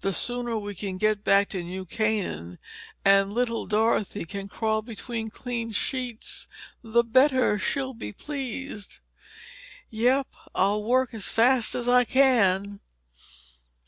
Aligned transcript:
The 0.00 0.12
sooner 0.12 0.58
we 0.58 0.74
can 0.74 0.98
get 0.98 1.22
back 1.22 1.48
to 1.50 1.62
New 1.62 1.84
Canaan 1.86 2.58
and 3.04 3.32
Little 3.32 3.64
Dorothy 3.68 4.24
can 4.24 4.48
crawl 4.48 4.82
between 4.82 5.28
clean 5.28 5.70
sheets, 5.70 6.48
the 6.82 7.04
better 7.04 7.60
she'll 7.60 7.94
be 7.94 8.10
pleased!" 8.12 8.98
"Yep. 9.88 10.26
I'll 10.52 10.82
work 10.82 11.14
as 11.14 11.26
fast 11.26 11.76
as 11.76 11.86
I 11.88 12.02
can." 12.02 12.80